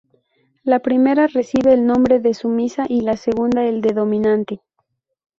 La 0.63 0.79
primera 0.79 1.27
recibe 1.27 1.73
el 1.73 1.85
nombre 1.85 2.19
de 2.19 2.33
sumisa, 2.33 2.87
y 2.89 3.01
la 3.01 3.17
segunda 3.17 3.65
el 3.67 3.81
de 3.81 3.93
dominante. 3.93 4.61